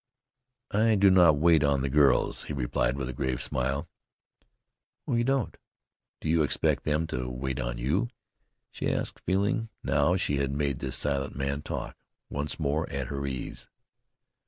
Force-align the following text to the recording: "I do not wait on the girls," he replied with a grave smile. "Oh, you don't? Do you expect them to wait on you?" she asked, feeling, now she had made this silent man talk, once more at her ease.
"I 0.71 0.95
do 0.95 1.11
not 1.11 1.37
wait 1.37 1.63
on 1.63 1.83
the 1.83 1.87
girls," 1.87 2.45
he 2.45 2.53
replied 2.53 2.97
with 2.97 3.07
a 3.07 3.13
grave 3.13 3.39
smile. 3.39 3.87
"Oh, 5.07 5.13
you 5.13 5.23
don't? 5.23 5.55
Do 6.21 6.27
you 6.27 6.41
expect 6.41 6.85
them 6.85 7.05
to 7.05 7.29
wait 7.29 7.59
on 7.59 7.77
you?" 7.77 8.09
she 8.71 8.91
asked, 8.91 9.19
feeling, 9.23 9.69
now 9.83 10.15
she 10.15 10.37
had 10.37 10.51
made 10.53 10.79
this 10.79 10.97
silent 10.97 11.35
man 11.35 11.61
talk, 11.61 11.95
once 12.31 12.59
more 12.59 12.89
at 12.89 13.09
her 13.09 13.27
ease. 13.27 13.67